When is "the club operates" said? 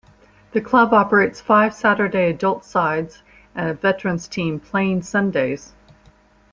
0.53-1.41